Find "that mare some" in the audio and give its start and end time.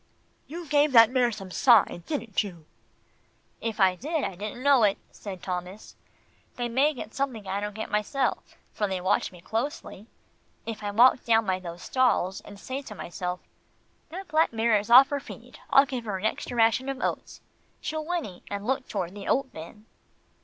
0.93-1.51